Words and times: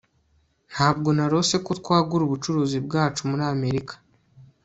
ntabwo 0.71 1.09
narose 1.17 1.55
ko 1.65 1.71
twagura 1.81 2.21
ubucuruzi 2.25 2.77
bwacu 2.85 3.21
muri 3.29 3.43
amerika 3.53 3.93